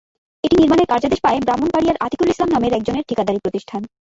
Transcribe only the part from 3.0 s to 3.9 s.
ঠিকাদারি প্রতিষ্ঠান।